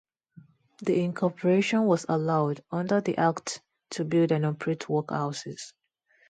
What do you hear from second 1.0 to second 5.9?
Incorporation was allowed under the Act to build and operate workhouses.